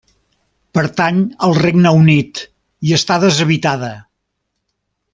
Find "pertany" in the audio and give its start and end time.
0.77-1.19